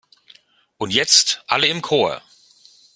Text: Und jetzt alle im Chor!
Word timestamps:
Und 0.79 0.93
jetzt 0.93 1.43
alle 1.45 1.67
im 1.67 1.83
Chor! 1.83 2.23